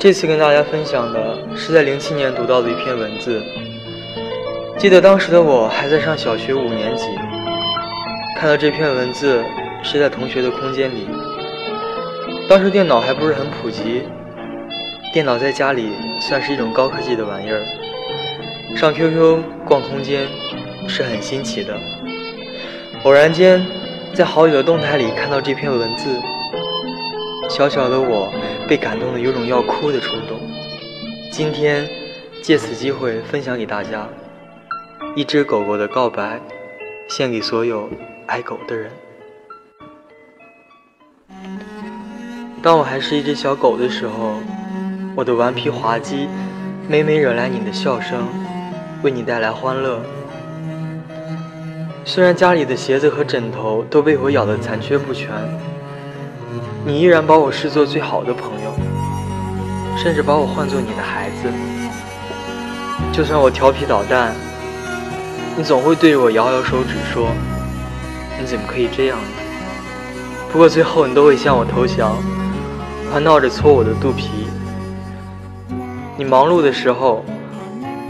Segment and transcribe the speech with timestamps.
[0.00, 3.42] 这次跟大家分享的是在零七年读到的一篇文字。
[4.78, 7.06] 记得当时的我还在上小学五年级，
[8.36, 9.44] 看到这篇文字
[9.82, 11.08] 是在同学的空间里。
[12.48, 14.04] 当时电脑还不是很普及，
[15.12, 17.60] 电脑在家里算是一种高科技的玩意儿。
[18.76, 20.28] 上 QQ 逛空间
[20.86, 21.74] 是很新奇的。
[23.02, 23.66] 偶然间
[24.14, 26.08] 在好友的动态里看到这篇文字，
[27.48, 28.30] 小小的我
[28.68, 30.38] 被感动的有种要哭的冲动。
[31.32, 31.88] 今天
[32.42, 34.06] 借此机会分享给大家。
[35.16, 36.38] 一只狗狗的告白，
[37.08, 37.88] 献给所有
[38.26, 38.90] 爱狗的人。
[42.62, 44.34] 当我还是一只小狗的时候，
[45.16, 46.28] 我的顽皮滑稽，
[46.86, 48.28] 每每惹来你的笑声，
[49.02, 50.02] 为你带来欢乐。
[52.04, 55.30] 虽然家里的鞋子和枕头都被我咬得残缺不全，
[56.84, 58.72] 你依然把我视作最好的朋友，
[59.96, 61.52] 甚至把我唤作你的孩子。
[63.12, 64.34] 就算我调皮捣蛋。
[65.56, 67.30] 你总会对我摇摇手指说
[68.38, 69.26] ：“你怎么可以这样呢？”
[70.52, 72.14] 不过最后你都会向我投降，
[73.12, 74.46] 还闹着搓我的肚皮。
[76.16, 77.24] 你忙碌的时候，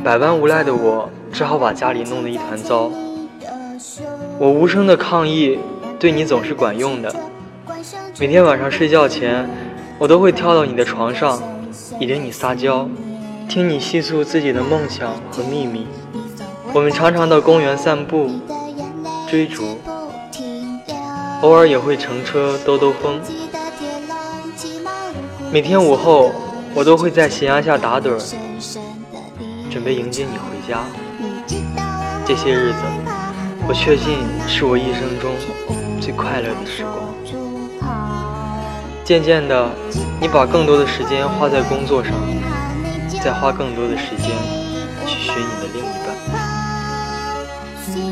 [0.05, 2.91] 百般无奈的我只好把家里弄得一团糟。
[4.39, 5.59] 我无声的抗议，
[5.99, 7.11] 对你总是管用的。
[8.21, 9.49] 每天晚上睡觉前，
[9.97, 11.41] 我都会跳到你的床上，
[12.01, 12.89] 倚着你撒娇，
[13.49, 15.87] 听你细诉自己的梦想和秘密。
[16.73, 18.29] 我们常常到公园散步、
[19.31, 19.79] 追逐，
[21.43, 23.21] 偶尔也会乘车兜兜风。
[25.53, 26.33] 每天午后，
[26.75, 28.19] 我都会在夕阳下打盹，
[29.71, 30.81] 准备迎接你回家。
[32.27, 32.79] 这些日子，
[33.69, 34.19] 我确信
[34.49, 35.31] 是我一生中
[36.01, 37.08] 最快乐的时光。
[39.09, 39.71] 渐渐的，
[40.21, 42.13] 你把更多的时间花在工作上，
[43.25, 44.29] 再花更多的时间
[45.07, 46.15] 去寻你的另一半。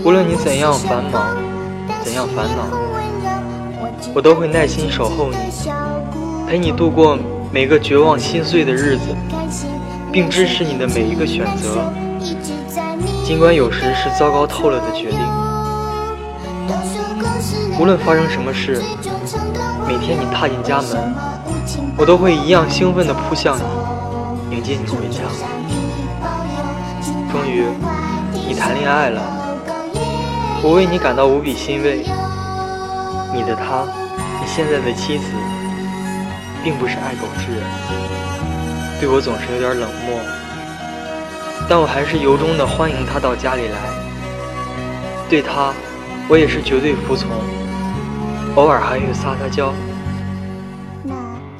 [0.02, 1.36] 无论你怎样繁忙，
[2.02, 2.62] 怎样烦恼，
[4.14, 5.36] 我都会耐心守候你，
[6.48, 7.18] 陪你度过
[7.52, 9.14] 每个绝望心碎的日子，
[10.10, 11.92] 并支持你的每一个选择，
[13.22, 15.20] 尽管有时是糟糕透了的决定。
[17.78, 18.82] 无论发生什么事，
[19.86, 21.14] 每天你踏进家门，
[21.98, 23.58] 我都会一样兴奋地扑向
[24.48, 25.20] 你，迎接你回家。
[27.30, 27.66] 终于，
[28.48, 29.20] 你谈恋爱了。
[30.62, 31.98] 我为你感到无比欣慰。
[33.34, 33.84] 你的他，
[34.40, 35.24] 你现在的妻子，
[36.64, 37.62] 并不是爱狗之人，
[38.98, 40.18] 对我总是有点冷漠。
[41.68, 43.76] 但我还是由衷的欢迎他到家里来。
[45.28, 45.74] 对他，
[46.26, 47.28] 我也是绝对服从，
[48.56, 49.72] 偶尔还会撒撒娇。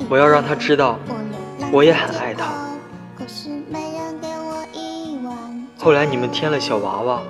[0.09, 0.99] 我要让他知道，
[1.71, 2.47] 我也很爱他。
[5.79, 7.21] 后来你们添了小娃娃。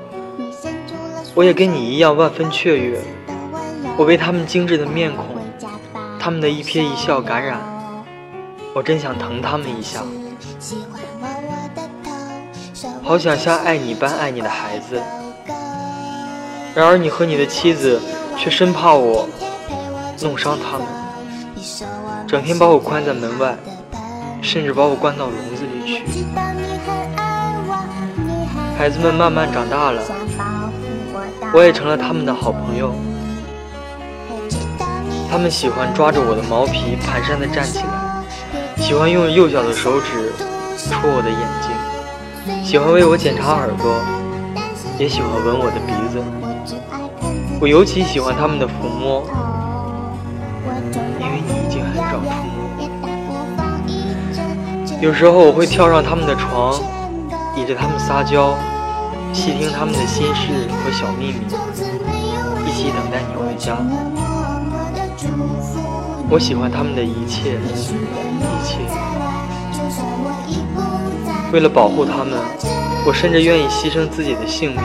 [1.35, 2.99] 我也跟你一样万分雀跃，
[3.99, 5.37] 我被他们精致的面孔，
[6.19, 7.61] 他们的一瞥一笑感染，
[8.73, 10.03] 我真想疼他们一下，
[13.03, 15.03] 好想像爱你般爱你的孩子。
[16.75, 18.01] 然而你和你的妻子
[18.39, 19.29] 却生怕我
[20.23, 20.87] 弄伤他们，
[22.27, 23.57] 整天把我关在门外，
[24.41, 26.03] 甚至把我关到笼子里去。
[28.79, 30.03] 孩子们慢慢长大了。
[31.53, 32.93] 我也成了他们的好朋友，
[35.31, 38.23] 他们喜欢抓着我的毛皮蹒跚地站起来，
[38.77, 40.33] 喜欢用幼小的手指
[40.77, 43.95] 戳我的眼睛，喜欢为我检查耳朵，
[44.99, 46.23] 也喜欢闻我的鼻子。
[47.61, 49.25] 我尤其喜欢他们的抚摸，
[55.01, 56.75] 有时候我会跳上他们的床，
[57.55, 58.57] 倚着他们撒娇。
[59.33, 61.45] 细听他们的心事和小秘密，
[62.67, 63.77] 一起等待你回家。
[66.31, 68.79] 我喜欢他们的一切，一切。
[71.53, 72.39] 为了保护他们，
[73.05, 74.81] 我甚至愿意牺牲自己的性命。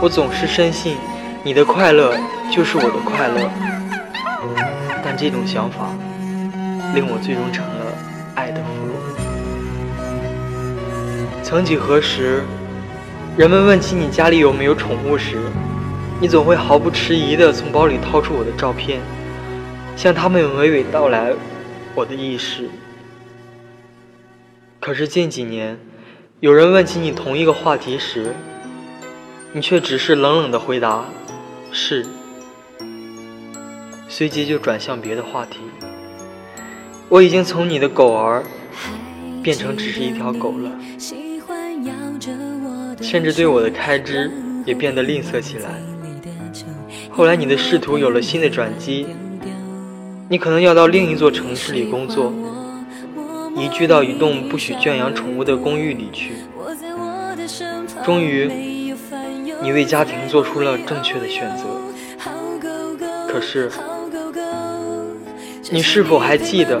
[0.00, 0.96] 我总是深信，
[1.44, 2.16] 你的快乐
[2.50, 3.48] 就是我的快乐。
[5.04, 5.86] 但这种想法，
[6.92, 7.81] 令我最终成了
[8.34, 8.92] 爱的俘虏。
[11.42, 12.42] 曾几何时。
[13.34, 15.38] 人们问起你家里有没有宠物时，
[16.20, 19.00] 你总会毫不迟疑地从包里掏出我的照片，
[19.96, 21.32] 向他们娓娓道来
[21.94, 22.68] 我的意识。
[24.78, 25.78] 可是近几年，
[26.40, 28.34] 有人问起你同一个话题时，
[29.54, 31.06] 你却只是冷冷地回答
[31.72, 32.04] “是”，
[34.08, 35.60] 随即就转向别的话题。
[37.08, 38.42] 我已经从你的狗儿
[39.42, 40.70] 变成只是一条狗了，
[43.00, 44.30] 甚至对我的开支
[44.64, 45.70] 也变得吝啬起来。
[47.10, 49.06] 后来你的仕途有了新的转机，
[50.28, 52.32] 你可能要到另一座城市里工作，
[53.54, 56.32] 移居到一栋不许圈养宠物的公寓里去。
[58.02, 58.50] 终于，
[59.62, 61.64] 你为家庭做出了正确的选择。
[63.28, 63.70] 可是，
[65.72, 66.78] 你是否还记得，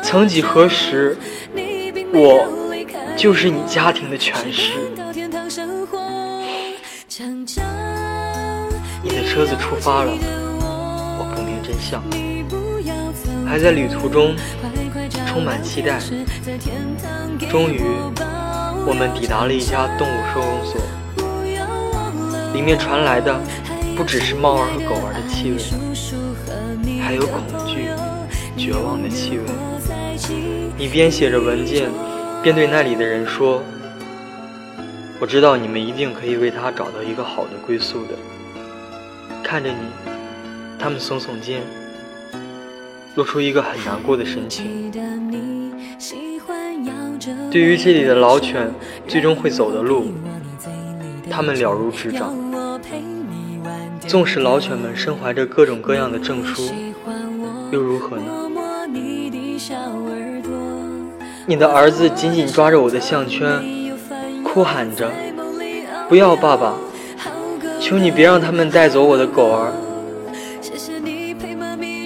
[0.00, 1.18] 曾几何时，
[2.14, 2.46] 我
[3.16, 4.74] 就是你家庭的全尸？
[9.02, 10.12] 你的车子出发了，
[11.18, 12.00] 我不明真相，
[13.44, 14.36] 还在旅途中
[15.26, 15.98] 充满期待。
[17.50, 17.82] 终于，
[18.86, 20.80] 我们抵达了一家动物收容所，
[22.54, 23.36] 里面传来的
[23.96, 25.58] 不只是猫儿和狗儿的气味，
[27.00, 27.88] 还有恐惧、
[28.62, 29.44] 绝望的气味。
[30.78, 31.90] 你边写着文件，
[32.44, 33.60] 边对那里的人说
[35.18, 38.14] ：“我知道你们一定可以为他找到一个好的归宿的。”
[39.42, 39.74] 看着你，
[40.78, 41.60] 他们耸耸肩，
[43.16, 44.92] 露出一个很难过的神情。
[47.50, 48.70] 对于这里的老犬
[49.08, 50.12] 最终会走的路，
[51.28, 52.32] 他们了如指掌。
[54.06, 56.62] 纵使老犬们身怀着各种各样的证书，
[57.72, 58.50] 又如何呢？
[61.52, 63.62] 你的儿子紧紧抓着我的项圈，
[64.42, 65.10] 哭喊着
[66.08, 66.72] ：“不要，爸爸！”
[67.78, 69.70] 求你别让他们带走我的狗儿。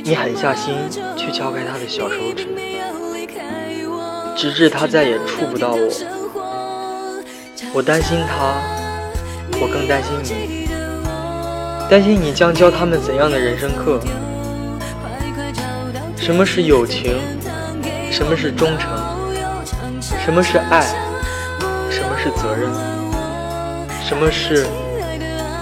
[0.03, 0.75] 你狠下心
[1.17, 2.49] 去敲开他的小手指，
[4.37, 5.89] 直至他再也触不到我。
[7.73, 8.61] 我担心他，
[9.61, 10.69] 我更担心你，
[11.89, 14.01] 担心你将教他们怎样的人生课？
[16.17, 17.17] 什么是友情？
[18.11, 18.96] 什么是忠诚？
[20.27, 20.83] 什么是爱？
[21.89, 22.69] 什么是责任？
[24.03, 24.67] 什么是？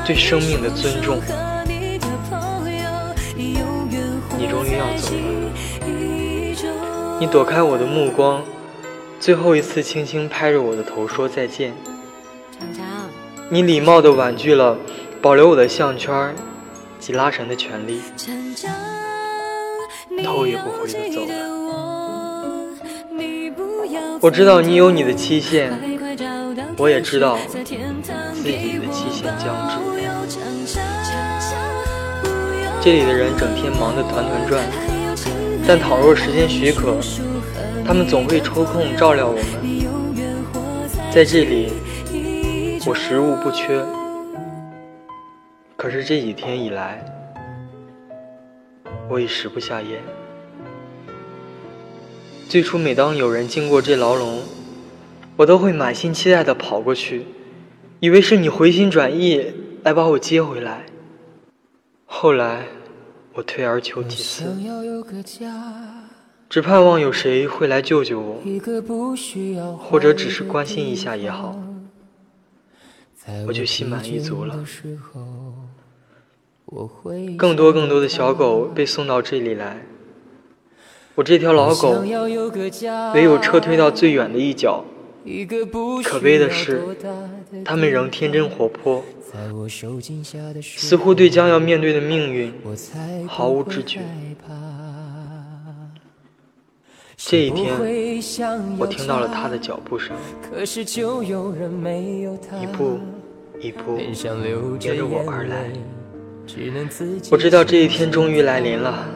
[0.06, 1.20] 对生命的尊重，
[4.38, 5.52] 你终于要走了。
[7.20, 8.42] 你躲开我的目光，
[9.20, 11.74] 最后一次轻轻拍着我的头说再见。
[13.50, 14.78] 你礼貌地婉拒了
[15.20, 16.34] 保留我的项圈
[16.98, 18.00] 及拉绳的权利，
[20.24, 21.53] 头也不回地走了。
[24.24, 25.70] 我知道你有你的期限，
[26.78, 29.76] 我也知道自己的期限将至。
[32.80, 34.64] 这里的人整天忙得团团转，
[35.68, 36.96] 但倘若时间许可，
[37.84, 39.44] 他们总会抽空照料我们。
[41.12, 41.70] 在这里，
[42.86, 43.78] 我食物不缺。
[45.76, 47.04] 可是这几天以来，
[49.06, 50.00] 我已食不下咽。
[52.54, 54.38] 最初，每当有人经过这牢笼，
[55.34, 57.26] 我都会满心期待地跑过去，
[57.98, 59.44] 以为是你回心转意。
[59.82, 60.86] 来把我接回来。
[62.04, 62.66] 后来，
[63.32, 64.44] 我退而求其次，
[66.48, 68.40] 只盼望有谁会来救救我，
[69.76, 71.60] 或者只是关心一下也好，
[73.48, 74.64] 我就心满意足了。
[77.36, 79.84] 更多更多的小狗被送到这里来，
[81.14, 82.02] 我这条老狗
[83.14, 84.84] 唯有撤退到最远的一角。
[86.04, 86.82] 可悲的是，
[87.64, 89.02] 它们仍天真活泼，
[90.60, 92.52] 似乎对将要面对的命运
[93.26, 94.00] 毫无知觉。
[97.16, 97.72] 这一天，
[98.78, 100.14] 我听到了他的脚步声，
[102.60, 102.98] 一步
[103.58, 104.14] 一步沿
[104.98, 105.70] 着我而来。
[107.30, 109.08] 我知道这一天终于来临了。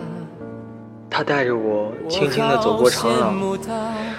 [1.10, 3.58] 他带着我轻轻地走过长廊，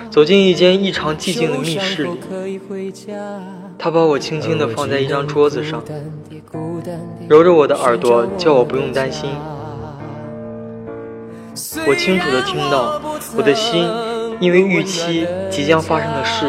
[0.10, 2.10] 走进一间异常寂静的密室里。
[3.78, 5.84] 他把我轻轻地放在一张桌子上，
[7.28, 9.30] 揉着我的耳朵，叫我不用担心。
[11.88, 13.02] 我清楚地听到
[13.36, 13.86] 我的心
[14.40, 16.46] 因为预期即将发生的事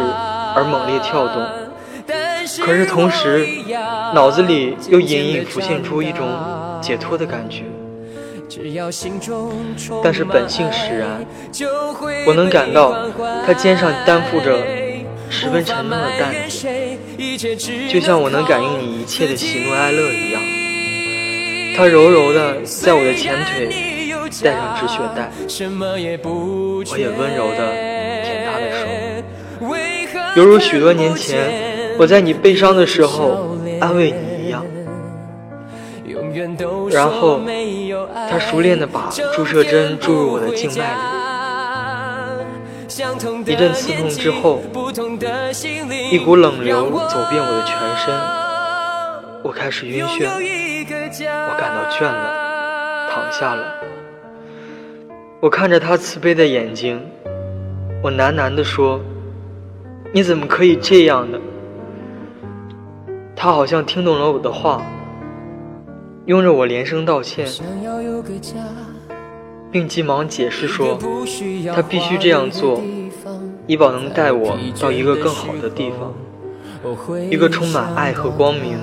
[0.55, 1.43] 而猛烈跳动，
[2.65, 3.47] 可是同时
[4.15, 6.27] 脑子里又隐隐浮现出一种
[6.81, 7.65] 解脱的感觉。
[10.03, 11.25] 但是本性使然，
[12.27, 13.09] 我能感到
[13.47, 14.59] 他肩上担负着
[15.29, 16.67] 十分沉重的担子，
[17.89, 20.43] 就像我能感应你一切的喜怒哀乐一样。
[21.77, 23.69] 他柔柔的在我的前腿
[24.43, 25.31] 带上止血带，
[26.91, 27.73] 我也温柔的
[28.25, 28.83] 舔他的手，
[30.37, 34.67] 犹如许多年前我在你悲伤的时候安慰你一样。
[36.91, 37.41] 然后，
[38.29, 40.95] 他熟练地把注射针注入我的静脉
[43.47, 44.61] 里，一阵刺痛之后，
[46.11, 48.15] 一股冷流走遍我的全身，
[49.43, 53.65] 我开始晕眩，我感到倦了，躺下了。
[55.41, 57.01] 我看着他慈悲的眼睛，
[58.03, 59.01] 我喃喃地说
[60.13, 61.39] ：“你怎么可以这样呢？”
[63.35, 64.83] 他好像听懂了我的话，
[66.27, 67.47] 拥着我连声道歉。
[69.73, 70.99] 并急忙解释说，
[71.73, 72.83] 他必须这样做，
[73.69, 76.13] 以保能带我到一个更好的地方，
[77.31, 78.77] 一个充满爱和光明、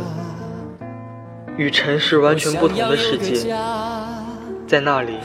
[1.57, 3.53] 与尘世完全不同的世界。
[4.65, 5.17] 在那里，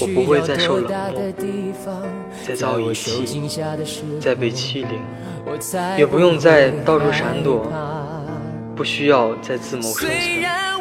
[0.00, 1.32] 我不会再受冷漠，
[2.46, 3.50] 再遭遗弃，
[4.20, 5.00] 再被欺凌，
[5.98, 7.66] 也不用再到处闪躲，
[8.76, 10.73] 不需要再自谋生存。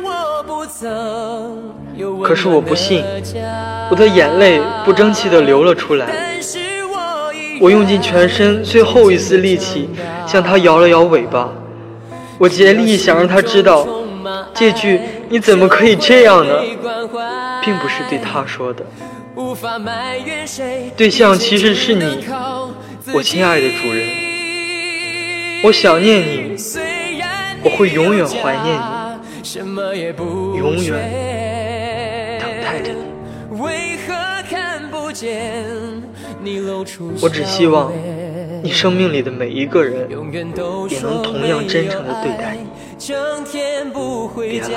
[2.24, 3.04] 可是我不信，
[3.90, 6.08] 我的眼泪不争气地流了出来。
[7.62, 9.90] 我用尽全身最后一丝力气
[10.28, 11.50] 向他摇了摇尾巴，
[12.38, 13.88] 我竭力想让他知道，
[14.54, 16.60] 这句“你怎么可以这样呢”，
[17.64, 18.84] 并不是对他说的。
[20.98, 22.26] 对象其实是你，
[23.14, 24.08] 我亲爱的主人。
[25.64, 26.56] 我想念你，
[27.64, 28.82] 我会永远怀念你，
[30.58, 33.04] 永远等待着你。
[37.22, 37.92] 我只希望
[38.64, 42.68] 你生命里的每一个人也能同样真诚的对待你。
[44.50, 44.68] 别了，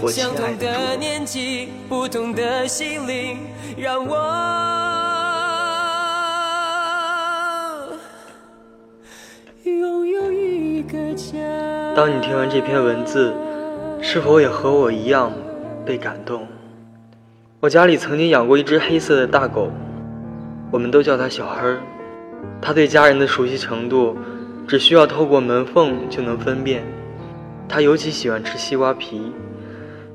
[0.00, 0.66] 我亲爱的
[11.94, 13.32] 当你听完这篇文字，
[14.00, 15.32] 是否也和我一样
[15.84, 16.46] 被感动？
[17.60, 19.70] 我家里曾经养过一只黑色的大狗，
[20.70, 21.80] 我们都叫它小黑儿。
[22.60, 24.16] 它对家人的熟悉程度，
[24.66, 26.82] 只需要透过门缝就能分辨。
[27.68, 29.32] 它尤其喜欢吃西瓜皮，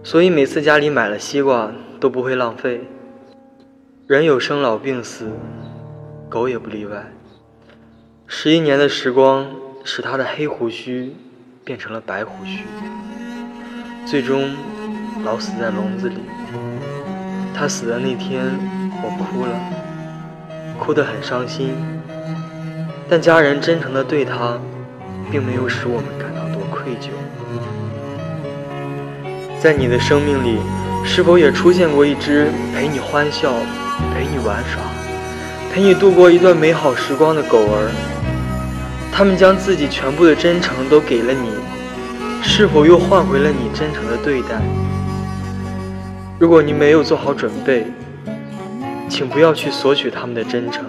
[0.03, 2.81] 所以每次家里买了西瓜都不会浪费。
[4.07, 5.31] 人有生老病死，
[6.27, 7.11] 狗也不例外。
[8.25, 9.47] 十一年的时光
[9.89, 11.15] 使他的黑胡须
[11.63, 12.65] 变成了白胡须，
[14.05, 14.53] 最终
[15.23, 16.17] 老死在笼子里。
[17.55, 18.43] 他死的那天，
[19.01, 19.57] 我哭了，
[20.77, 21.73] 哭得很伤心。
[23.07, 24.59] 但家人真诚的对他，
[25.31, 27.07] 并没有使我们感到多愧疚。
[29.57, 30.59] 在你的生命里，
[31.05, 33.53] 是否也出现过一只陪你欢笑、
[34.13, 34.83] 陪你玩耍、
[35.73, 38.16] 陪你度过一段美好时光的狗儿？
[39.17, 41.49] 他们将自己全部的真诚都给了你，
[42.43, 44.61] 是否又换回了你真诚的对待？
[46.37, 47.87] 如果你没有做好准备，
[49.09, 50.85] 请不要去索取他们的真诚。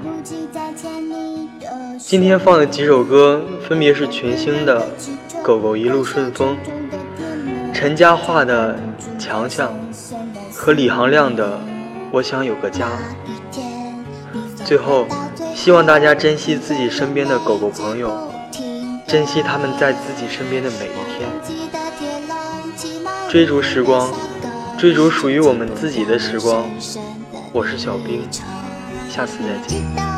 [1.97, 4.87] 今天放的几首歌分别是群星的
[5.43, 6.55] 《狗狗一路顺风》，
[7.73, 8.79] 陈嘉桦的
[9.19, 9.73] 《强强》
[10.55, 11.53] 和李行亮的
[12.13, 12.89] 《我想有个家》。
[14.65, 15.07] 最后，
[15.55, 18.31] 希望大家珍惜自己身边的狗狗朋友，
[19.07, 21.29] 珍惜他们在自己身边的每一天，
[23.31, 24.11] 追逐时光。
[24.79, 26.65] 追逐属于我们自己的时光，
[27.53, 28.23] 我是小兵，
[29.11, 30.18] 下次再见。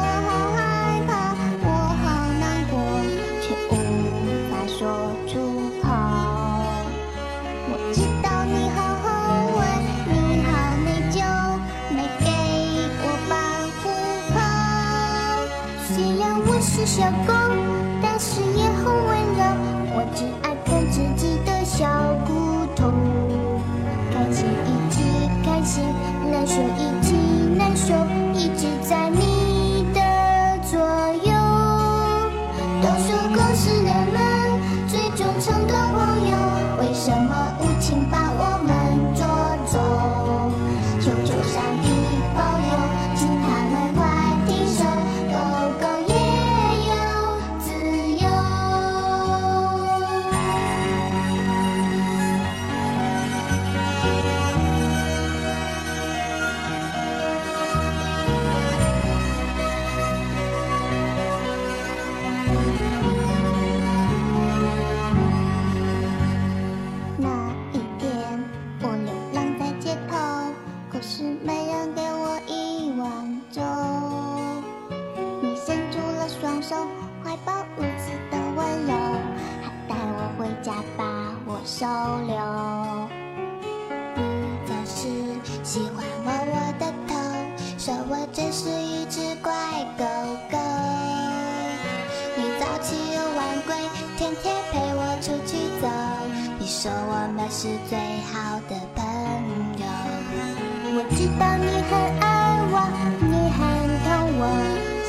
[16.60, 17.32] 是小狗，
[18.02, 19.42] 但是也很温柔。
[19.92, 21.88] 我只爱啃自己的小
[22.26, 22.92] 骨头。
[24.12, 25.00] 开心一起
[25.42, 25.82] 开心
[26.30, 27.14] 难受，一起
[27.56, 27.94] 难受，
[28.34, 29.18] 一直在你
[80.62, 81.04] 家把
[81.46, 81.86] 我收
[82.26, 82.36] 留，
[84.16, 84.22] 你
[84.66, 85.08] 总是
[85.64, 87.14] 喜欢摸我的头，
[87.78, 88.12] 说我。
[88.32, 89.52] 真是一只乖
[89.98, 90.04] 狗
[90.50, 90.58] 狗。
[92.36, 93.74] 你早起又晚归，
[94.16, 95.88] 天天陪我出去走。
[96.58, 97.98] 你说我们是最
[98.30, 99.02] 好的朋
[99.78, 99.84] 友。
[100.92, 102.24] 我知道你很爱
[102.70, 102.74] 我，
[103.20, 103.58] 你很
[104.04, 104.42] 疼我，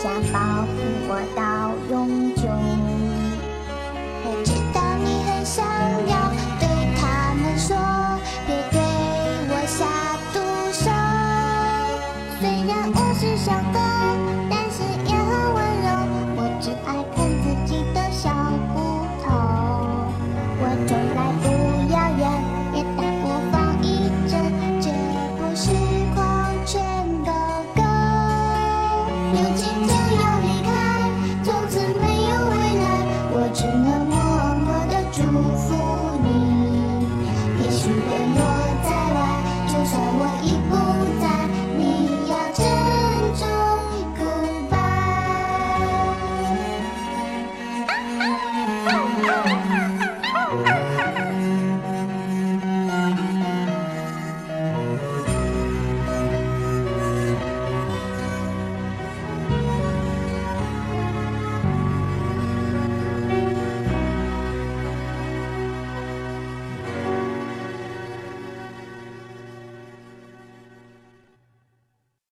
[0.02, 0.04] 想
[0.34, 0.81] 保护。